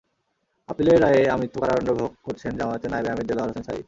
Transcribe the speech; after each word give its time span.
আপিলের 0.69 0.97
রায়ে 1.03 1.21
আমৃত্যু 1.33 1.57
কারাদণ্ড 1.61 1.89
ভোগ 1.99 2.11
করছেন 2.25 2.51
জামায়াতের 2.59 2.89
নায়েবে 2.91 3.09
আমির 3.13 3.27
দেলাওয়ার 3.29 3.49
হোসাইন 3.51 3.65
সাঈদী। 3.67 3.79